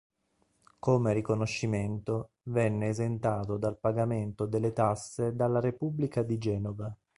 Come 0.79 1.13
riconoscimento 1.13 2.31
venne 2.45 2.87
esentato 2.87 3.57
dal 3.57 3.77
pagamento 3.77 4.47
delle 4.47 4.73
tasse 4.73 5.35
dalla 5.35 5.59
Repubblica 5.59 6.23
di 6.23 6.39
Genova. 6.39 6.91